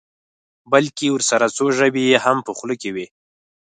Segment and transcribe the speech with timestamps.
[0.71, 3.05] بلکې ورسره څو ژبې یې هم په خوله کې وي.